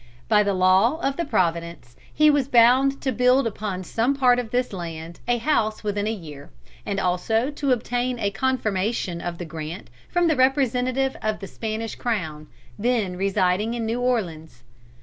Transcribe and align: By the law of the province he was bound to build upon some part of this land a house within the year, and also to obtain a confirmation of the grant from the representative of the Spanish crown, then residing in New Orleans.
By 0.27 0.41
the 0.41 0.55
law 0.55 0.97
of 0.99 1.15
the 1.15 1.25
province 1.25 1.95
he 2.11 2.31
was 2.31 2.47
bound 2.47 2.99
to 3.03 3.11
build 3.11 3.45
upon 3.45 3.83
some 3.83 4.15
part 4.15 4.39
of 4.39 4.49
this 4.49 4.73
land 4.73 5.19
a 5.27 5.37
house 5.37 5.83
within 5.83 6.05
the 6.05 6.11
year, 6.11 6.49
and 6.87 6.99
also 6.99 7.51
to 7.51 7.71
obtain 7.71 8.17
a 8.17 8.31
confirmation 8.31 9.21
of 9.21 9.37
the 9.37 9.45
grant 9.45 9.91
from 10.09 10.27
the 10.27 10.35
representative 10.35 11.15
of 11.21 11.37
the 11.37 11.45
Spanish 11.45 11.93
crown, 11.93 12.47
then 12.79 13.15
residing 13.15 13.75
in 13.75 13.85
New 13.85 14.01
Orleans. 14.01 14.63